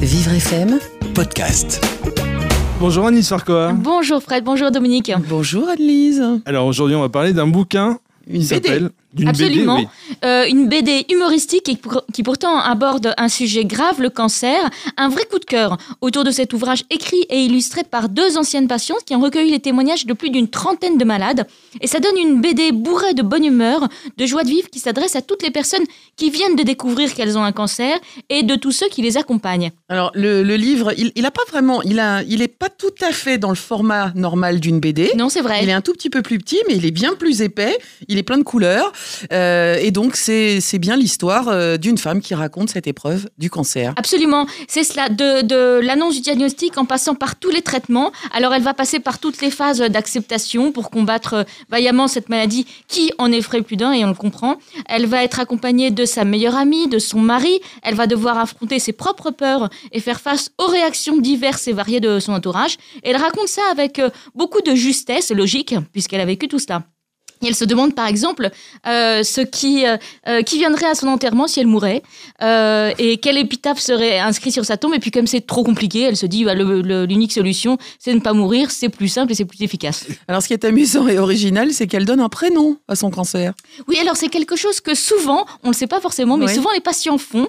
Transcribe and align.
Vivre 0.00 0.32
FM, 0.32 0.78
podcast. 1.14 1.80
Bonjour 2.78 3.06
Anis 3.06 3.24
Farcoa. 3.28 3.72
Bonjour 3.72 4.22
Fred, 4.22 4.44
bonjour 4.44 4.70
Dominique. 4.70 5.12
Bonjour 5.28 5.68
Anne-Lise. 5.68 6.22
Alors 6.46 6.66
aujourd'hui, 6.66 6.96
on 6.96 7.00
va 7.00 7.08
parler 7.08 7.32
d'un 7.32 7.46
bouquin 7.46 7.98
Une 8.26 8.40
qui 8.40 8.48
BD. 8.48 8.68
s'appelle 8.68 8.90
Absolument. 9.26 9.76
BD, 9.76 9.88
oui. 10.10 10.16
Euh, 10.24 10.44
une 10.48 10.68
BD 10.68 11.04
humoristique 11.10 11.68
et 11.68 11.76
pour- 11.76 12.04
qui 12.12 12.22
pourtant 12.22 12.58
aborde 12.58 13.14
un 13.16 13.28
sujet 13.28 13.64
grave, 13.64 14.00
le 14.00 14.10
cancer. 14.10 14.70
Un 14.96 15.08
vrai 15.08 15.24
coup 15.30 15.38
de 15.38 15.44
cœur 15.44 15.78
autour 16.00 16.24
de 16.24 16.30
cet 16.30 16.52
ouvrage 16.52 16.84
écrit 16.90 17.24
et 17.28 17.40
illustré 17.44 17.82
par 17.84 18.08
deux 18.08 18.36
anciennes 18.38 18.68
patientes 18.68 19.04
qui 19.04 19.14
ont 19.16 19.20
recueilli 19.20 19.50
les 19.50 19.60
témoignages 19.60 20.06
de 20.06 20.12
plus 20.12 20.30
d'une 20.30 20.48
trentaine 20.48 20.96
de 20.98 21.04
malades. 21.04 21.46
Et 21.80 21.86
ça 21.86 21.98
donne 22.00 22.16
une 22.18 22.40
BD 22.40 22.72
bourrée 22.72 23.14
de 23.14 23.22
bonne 23.22 23.44
humeur, 23.44 23.88
de 24.16 24.26
joie 24.26 24.42
de 24.44 24.48
vivre 24.48 24.68
qui 24.70 24.78
s'adresse 24.78 25.16
à 25.16 25.22
toutes 25.22 25.42
les 25.42 25.50
personnes 25.50 25.84
qui 26.16 26.30
viennent 26.30 26.56
de 26.56 26.62
découvrir 26.62 27.12
qu'elles 27.14 27.36
ont 27.38 27.42
un 27.44 27.52
cancer 27.52 27.98
et 28.28 28.42
de 28.42 28.54
tous 28.54 28.72
ceux 28.72 28.88
qui 28.88 29.02
les 29.02 29.16
accompagnent. 29.16 29.70
Alors 29.88 30.10
le, 30.14 30.42
le 30.42 30.56
livre, 30.56 30.92
il, 30.96 31.12
il 31.16 31.26
a 31.26 31.30
pas 31.30 31.42
vraiment, 31.48 31.82
il 31.82 31.98
a, 31.98 32.22
il 32.22 32.42
est 32.42 32.48
pas 32.48 32.68
tout 32.68 32.94
à 33.00 33.12
fait 33.12 33.38
dans 33.38 33.48
le 33.50 33.54
format 33.56 34.12
normal 34.14 34.60
d'une 34.60 34.80
BD. 34.80 35.10
Non, 35.16 35.28
c'est 35.28 35.40
vrai. 35.40 35.60
Il 35.62 35.68
est 35.68 35.72
un 35.72 35.80
tout 35.80 35.92
petit 35.92 36.10
peu 36.10 36.22
plus 36.22 36.38
petit, 36.38 36.58
mais 36.68 36.76
il 36.76 36.86
est 36.86 36.90
bien 36.90 37.14
plus 37.14 37.42
épais. 37.42 37.76
Il 38.08 38.18
est 38.18 38.22
plein 38.22 38.38
de 38.38 38.42
couleurs, 38.42 38.92
Euh, 39.32 39.76
et 39.80 39.90
donc 39.90 40.16
c'est 40.16 40.78
bien 40.78 40.96
l'histoire 40.96 41.48
euh, 41.48 41.76
d'une 41.76 41.98
femme 41.98 42.20
qui 42.20 42.34
raconte 42.34 42.70
cette 42.70 42.86
épreuve 42.86 43.28
du 43.38 43.50
cancer. 43.50 43.92
Absolument, 43.96 44.46
c'est 44.68 44.84
cela, 44.84 45.08
de, 45.08 45.80
l'annonce 45.80 46.14
du 46.14 46.20
diagnostic 46.20 46.78
en 46.78 46.84
passant 46.84 47.14
par 47.14 47.36
tous 47.36 47.50
les 47.50 47.62
traitements. 47.62 48.12
Alors 48.32 48.54
elle 48.54 48.62
va 48.62 48.74
passer 48.74 49.00
par 49.00 49.18
toutes 49.18 49.40
les 49.40 49.50
phases 49.50 49.80
d'acceptation 49.80 50.72
pour 50.72 50.90
combattre 50.90 51.34
euh, 51.34 51.44
vaillamment 51.68 52.08
cette 52.08 52.28
maladie 52.28 52.66
qui 52.88 53.12
en 53.18 53.32
effraie 53.32 53.62
plus 53.62 53.76
d'un 53.76 53.92
et 53.92 54.04
on 54.04 54.08
le 54.08 54.14
comprend. 54.14 54.56
Elle 54.88 55.06
va 55.06 55.24
être 55.24 55.40
accompagnée 55.40 55.90
de 55.90 56.04
sa 56.04 56.24
meilleure 56.24 56.56
amie, 56.56 56.88
de 56.88 56.98
son 56.98 57.20
mari. 57.20 57.60
Elle 57.82 57.94
va 57.94 58.06
devoir 58.06 58.38
affronter 58.38 58.78
ses 58.78 58.92
propres 58.92 59.30
peurs 59.30 59.70
et 59.92 60.00
faire 60.00 60.20
face 60.20 60.50
aux 60.58 60.66
réactions 60.66 61.18
diverses 61.18 61.68
et 61.68 61.72
variées 61.72 62.00
de 62.00 62.18
son 62.18 62.32
entourage. 62.32 62.76
Et 63.02 63.10
elle 63.10 63.16
raconte 63.16 63.48
ça 63.48 63.62
avec 63.70 64.00
beaucoup 64.34 64.60
de 64.60 64.74
justesse, 64.74 65.30
logique, 65.30 65.74
puisqu'elle 65.92 66.20
a 66.20 66.24
vécu 66.24 66.48
tout 66.48 66.58
cela. 66.58 66.82
Et 67.42 67.48
elle 67.48 67.54
se 67.54 67.64
demande 67.64 67.94
par 67.94 68.06
exemple 68.06 68.50
euh, 68.86 69.22
ce 69.22 69.40
qui, 69.40 69.86
euh, 69.86 69.96
euh, 70.28 70.42
qui 70.42 70.58
viendrait 70.58 70.86
à 70.86 70.94
son 70.94 71.08
enterrement 71.08 71.46
si 71.46 71.58
elle 71.58 71.66
mourait 71.66 72.02
euh, 72.42 72.92
et 72.98 73.16
quel 73.16 73.38
épitaphe 73.38 73.78
serait 73.78 74.18
inscrit 74.18 74.52
sur 74.52 74.66
sa 74.66 74.76
tombe. 74.76 74.94
Et 74.94 74.98
puis 74.98 75.10
comme 75.10 75.26
c'est 75.26 75.46
trop 75.46 75.64
compliqué, 75.64 76.02
elle 76.02 76.16
se 76.16 76.26
dit 76.26 76.44
bah, 76.44 76.54
l'unique 76.54 77.32
solution 77.32 77.78
c'est 77.98 78.10
de 78.10 78.16
ne 78.16 78.20
pas 78.20 78.34
mourir, 78.34 78.70
c'est 78.70 78.90
plus 78.90 79.08
simple 79.08 79.32
et 79.32 79.34
c'est 79.34 79.46
plus 79.46 79.62
efficace. 79.62 80.06
Alors 80.28 80.42
ce 80.42 80.48
qui 80.48 80.52
est 80.52 80.64
amusant 80.66 81.08
et 81.08 81.18
original, 81.18 81.72
c'est 81.72 81.86
qu'elle 81.86 82.04
donne 82.04 82.20
un 82.20 82.28
prénom 82.28 82.76
à 82.88 82.94
son 82.94 83.10
cancer. 83.10 83.54
Oui, 83.88 83.96
alors 84.00 84.16
c'est 84.16 84.28
quelque 84.28 84.56
chose 84.56 84.80
que 84.80 84.94
souvent, 84.94 85.46
on 85.62 85.68
ne 85.68 85.72
le 85.72 85.78
sait 85.78 85.86
pas 85.86 86.00
forcément, 86.00 86.36
mais 86.36 86.52
souvent 86.52 86.70
les 86.74 86.80
patients 86.80 87.18
font 87.18 87.48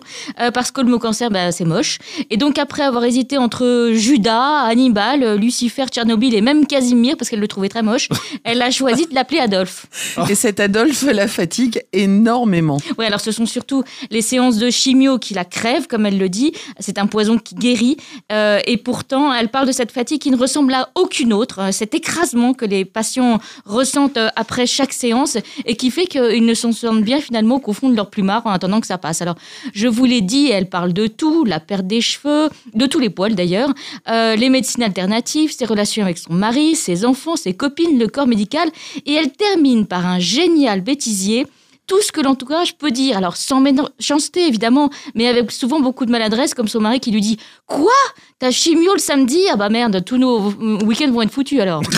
parce 0.54 0.72
que 0.72 0.82
le 0.82 0.88
mot 0.88 1.00
cancer, 1.00 1.30
bah, 1.30 1.52
c'est 1.52 1.66
moche. 1.66 2.00
Et 2.30 2.38
donc 2.38 2.58
après 2.60 2.84
avoir 2.84 3.04
hésité 3.04 3.38
entre 3.38 3.92
Judas, 3.94 4.62
Hannibal, 4.64 5.36
Lucifer, 5.36 5.86
Tchernobyl 5.92 6.34
et 6.34 6.42
même 6.42 6.66
Casimir 6.66 7.18
parce 7.18 7.30
qu'elle 7.30 7.40
le 7.40 7.48
trouvait 7.48 7.70
très 7.70 7.84
moche, 7.84 8.08
elle 8.44 8.62
a 8.62 8.72
choisi 8.72 9.06
de 9.06 9.16
l'appeler 9.16 9.40
Adolphe. 9.40 9.81
Et 10.30 10.36
cet 10.36 10.60
Adolphe 10.60 11.04
la 11.04 11.28
fatigue 11.28 11.82
énormément. 11.94 12.78
Oui, 12.98 13.06
alors 13.06 13.22
ce 13.22 13.32
sont 13.32 13.46
surtout 13.46 13.84
les 14.10 14.22
séances 14.22 14.58
de 14.58 14.70
chimio 14.70 15.20
qui 15.20 15.34
la 15.34 15.46
crèvent, 15.46 15.88
comme 15.88 16.06
elle 16.06 16.18
le 16.18 16.30
dit. 16.30 16.54
C'est 16.80 16.98
un 16.98 17.08
poison 17.08 17.38
qui 17.38 17.56
guérit. 17.56 17.98
Euh, 18.32 18.60
et 18.66 18.78
pourtant, 18.78 19.34
elle 19.34 19.50
parle 19.50 19.68
de 19.68 19.72
cette 19.72 19.92
fatigue 19.92 20.22
qui 20.22 20.32
ne 20.32 20.38
ressemble 20.38 20.74
à 20.74 20.90
aucune 20.96 21.34
autre. 21.34 21.60
Euh, 21.60 21.72
Cet 21.72 21.94
écrasement 21.94 22.54
que 22.54 22.66
les 22.66 22.86
patients 22.86 23.40
ressentent 23.66 24.18
euh, 24.18 24.30
après 24.36 24.66
chaque 24.66 24.94
séance 24.94 25.38
et 25.66 25.76
qui 25.76 25.92
fait 25.92 26.06
qu'ils 26.06 26.46
ne 26.46 26.54
s'en 26.54 26.72
sentent 26.72 27.04
bien 27.04 27.20
finalement 27.20 27.60
qu'au 27.60 27.74
fond 27.74 27.90
de 27.90 27.96
leur 27.96 28.10
plumard 28.10 28.46
en 28.46 28.52
attendant 28.52 28.82
que 28.82 28.88
ça 28.88 28.98
passe. 28.98 29.22
Alors, 29.22 29.36
je 29.74 29.88
vous 29.88 30.06
l'ai 30.06 30.22
dit, 30.22 30.50
elle 30.50 30.70
parle 30.70 30.94
de 30.94 31.08
tout, 31.08 31.46
la 31.46 31.60
perte 31.60 31.88
des 31.88 32.02
cheveux, 32.02 32.50
de 32.74 32.86
tous 32.86 33.00
les 33.00 33.10
poils 33.10 33.36
d'ailleurs, 33.36 33.70
euh, 34.10 34.36
les 34.36 34.50
médecines 34.50 34.84
alternatives, 34.84 35.54
ses 35.56 35.66
relations 35.66 36.04
avec 36.04 36.18
son 36.18 36.34
mari, 36.34 36.76
ses 36.76 37.06
enfants, 37.06 37.36
ses 37.36 37.54
copines, 37.54 37.98
le 37.98 38.08
corps 38.08 38.28
médical. 38.28 38.70
Et 39.06 39.14
elle 39.14 39.32
termine 39.32 39.71
par 39.88 40.06
un 40.06 40.20
génial 40.20 40.82
bêtisier 40.82 41.48
tout 41.88 42.02
ce 42.02 42.12
que 42.12 42.22
l'entourage 42.22 42.78
peut 42.78 42.92
dire. 42.92 43.18
Alors, 43.18 43.36
sans 43.36 43.60
méchanceté, 43.60 44.48
évidemment, 44.48 44.90
mais 45.14 45.28
avec 45.28 45.52
souvent 45.52 45.80
beaucoup 45.82 46.06
de 46.06 46.12
maladresse, 46.12 46.54
comme 46.54 46.68
son 46.68 46.80
mari 46.80 47.00
qui 47.00 47.12
lui 47.12 47.22
dit 47.22 47.38
Quoi? 47.66 47.92
T'as 48.40 48.52
chimio 48.52 48.94
le 48.94 49.00
samedi? 49.00 49.40
Ah 49.52 49.58
bah 49.58 49.70
merde, 49.70 50.04
tous 50.06 50.18
nos 50.18 50.52
week-ends 50.86 51.12
vont 51.12 51.22
être 51.22 51.32
foutus 51.32 51.60
alors. 51.60 51.82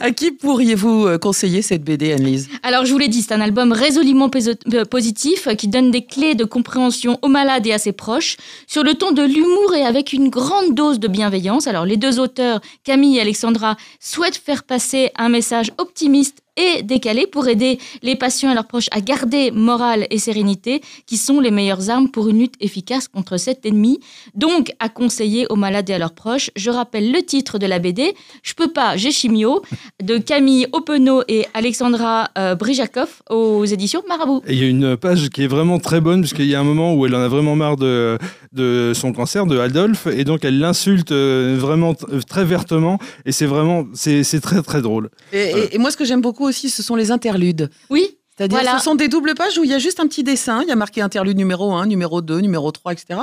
À 0.00 0.10
qui 0.10 0.30
pourriez-vous 0.30 1.06
euh, 1.06 1.18
conseiller 1.18 1.62
cette 1.62 1.82
BD, 1.82 2.12
Anne-Lise? 2.12 2.48
Alors, 2.62 2.84
je 2.84 2.92
vous 2.92 2.98
l'ai 2.98 3.08
dit, 3.08 3.22
c'est 3.22 3.34
un 3.34 3.40
album 3.40 3.72
résolument 3.72 4.30
euh, 4.72 4.84
positif 4.84 5.46
euh, 5.46 5.54
qui 5.54 5.68
donne 5.68 5.90
des 5.90 6.04
clés 6.04 6.34
de 6.34 6.44
compréhension 6.44 7.18
aux 7.22 7.28
malades 7.28 7.66
et 7.66 7.72
à 7.72 7.78
ses 7.78 7.92
proches, 7.92 8.36
sur 8.66 8.82
le 8.82 8.94
ton 8.94 9.12
de 9.12 9.22
l'humour 9.22 9.74
et 9.74 9.84
avec 9.84 10.12
une 10.12 10.28
grande 10.28 10.74
dose 10.74 10.98
de 10.98 11.08
bienveillance. 11.08 11.66
Alors, 11.66 11.84
les 11.84 11.96
deux 11.96 12.20
auteurs, 12.20 12.60
Camille 12.84 13.18
et 13.18 13.20
Alexandra, 13.20 13.76
souhaitent 14.00 14.36
faire 14.36 14.64
passer 14.64 15.10
un 15.16 15.28
message 15.28 15.72
optimiste 15.78 16.41
et 16.62 16.82
décalé 16.82 17.26
pour 17.26 17.48
aider 17.48 17.78
les 18.02 18.16
patients 18.16 18.50
et 18.50 18.54
leurs 18.54 18.66
proches 18.66 18.88
à 18.90 19.00
garder 19.00 19.50
morale 19.50 20.06
et 20.10 20.18
sérénité, 20.18 20.80
qui 21.06 21.16
sont 21.16 21.40
les 21.40 21.50
meilleures 21.50 21.90
armes 21.90 22.08
pour 22.08 22.28
une 22.28 22.38
lutte 22.38 22.54
efficace 22.60 23.08
contre 23.08 23.36
cet 23.36 23.66
ennemi. 23.66 24.00
Donc, 24.34 24.72
à 24.78 24.88
conseiller 24.88 25.46
aux 25.50 25.56
malades 25.56 25.90
et 25.90 25.94
à 25.94 25.98
leurs 25.98 26.14
proches. 26.14 26.50
Je 26.56 26.70
rappelle 26.70 27.12
le 27.12 27.22
titre 27.22 27.58
de 27.58 27.66
la 27.66 27.78
BD, 27.78 28.14
Je 28.42 28.54
peux 28.54 28.72
pas, 28.72 28.96
j'ai 28.96 29.10
chimio, 29.10 29.62
de 30.02 30.18
Camille 30.18 30.66
Openot 30.72 31.22
et 31.28 31.46
Alexandra 31.54 32.30
euh, 32.38 32.54
Brijakov 32.54 33.22
aux 33.30 33.64
éditions 33.64 34.02
Marabout. 34.08 34.42
Il 34.48 34.58
y 34.58 34.64
a 34.64 34.68
une 34.68 34.96
page 34.96 35.28
qui 35.30 35.42
est 35.44 35.48
vraiment 35.48 35.78
très 35.78 36.00
bonne, 36.00 36.20
puisqu'il 36.20 36.46
y 36.46 36.54
a 36.54 36.60
un 36.60 36.64
moment 36.64 36.94
où 36.94 37.06
elle 37.06 37.14
en 37.14 37.20
a 37.20 37.28
vraiment 37.28 37.56
marre 37.56 37.76
de, 37.76 38.18
de 38.52 38.92
son 38.94 39.12
cancer, 39.12 39.46
de 39.46 39.58
Adolphe, 39.58 40.06
et 40.06 40.24
donc 40.24 40.44
elle 40.44 40.58
l'insulte 40.58 41.12
euh, 41.12 41.56
vraiment 41.58 41.94
t- 41.94 42.04
très 42.28 42.44
vertement, 42.44 42.98
et 43.24 43.32
c'est 43.32 43.46
vraiment, 43.46 43.86
c'est 43.94 44.24
c'est 44.24 44.40
très 44.40 44.62
très 44.62 44.82
drôle. 44.82 45.08
et, 45.32 45.38
et- 45.50 45.74
et 45.74 45.78
moi, 45.78 45.90
ce 45.90 45.96
que 45.96 46.04
j'aime 46.04 46.20
beaucoup 46.20 46.44
aussi, 46.46 46.68
ce 46.70 46.82
sont 46.82 46.94
les 46.96 47.10
interludes. 47.10 47.70
Oui, 47.90 48.18
C'est-à-dire, 48.36 48.58
Voilà. 48.60 48.78
ce 48.78 48.84
sont 48.84 48.94
des 48.94 49.08
doubles 49.08 49.34
pages 49.34 49.58
où 49.58 49.64
il 49.64 49.70
y 49.70 49.74
a 49.74 49.78
juste 49.78 50.00
un 50.00 50.06
petit 50.06 50.22
dessin. 50.24 50.62
Il 50.62 50.68
y 50.68 50.72
a 50.72 50.76
marqué 50.76 51.00
interlude 51.02 51.36
numéro 51.36 51.72
1, 51.74 51.86
numéro 51.86 52.20
2, 52.22 52.40
numéro 52.40 52.70
3, 52.72 52.92
etc. 52.92 53.20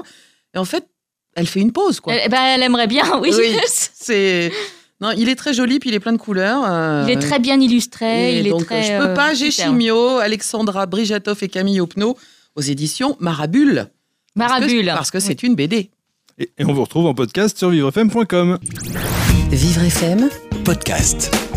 Et 0.54 0.58
en 0.60 0.66
fait, 0.66 0.86
elle 1.36 1.48
fait 1.48 1.60
une 1.62 1.72
pause, 1.72 2.00
quoi. 2.00 2.14
elle, 2.14 2.22
eh 2.26 2.30
ben, 2.30 2.42
elle 2.56 2.64
aimerait 2.64 2.88
bien, 2.88 3.20
oui. 3.22 3.32
Oui. 3.38 3.56
C'est. 3.68 4.52
Non, 5.02 5.12
il 5.18 5.30
est 5.30 5.36
très 5.36 5.54
joli, 5.54 5.80
puis 5.80 5.90
il 5.90 5.96
est 5.96 6.00
plein 6.00 6.12
de 6.14 6.18
couleurs. 6.18 6.64
euh, 6.68 7.06
Il 7.08 7.12
est 7.12 7.20
très 7.20 7.40
bien 7.40 7.60
illustré, 7.60 8.36
et 8.36 8.40
il 8.40 8.48
est 8.48 8.64
très. 8.66 8.84
Je 8.84 8.98
peux 8.98 9.10
euh, 9.10 9.14
pas, 9.16 9.34
j'ai. 9.34 9.50
Chimio, 9.52 10.18
Alexandra 10.18 10.86
Brijatov 10.88 11.38
et 11.42 11.48
Camille 11.48 11.80
Opno 11.82 12.18
aux 12.56 12.62
éditions 12.62 13.16
Marabule. 13.20 13.88
Parce 14.40 14.54
que- 14.54 14.66
Marabule. 14.66 14.86
Parce 14.88 15.12
que 15.12 15.20
c'est 15.20 15.44
une 15.44 15.56
BD. 15.56 15.90
Et, 16.38 16.50
et 16.58 16.66
on 16.66 16.74
vous 16.74 16.84
retrouve 16.84 17.06
en 17.06 17.14
podcast 17.14 17.58
sur 17.58 17.70
vivrefm.com. 17.70 18.58
Vivre 19.52 19.84
FM, 19.84 20.30
Podcast. 20.64 21.49